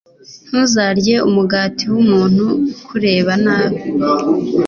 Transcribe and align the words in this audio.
ntuzarye 0.47 1.15
umugati 1.27 1.83
w'umuntu 1.93 2.45
ukureba 2.73 3.33
nabi 3.43 3.81